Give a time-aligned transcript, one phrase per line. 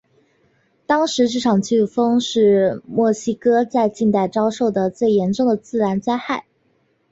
[0.87, 6.47] 当时这场飓风是墨西哥在近代遭受的最严重的自然灾害。